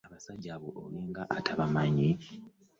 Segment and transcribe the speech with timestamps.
[0.07, 2.09] Abasajja abo olinga atabamanyi?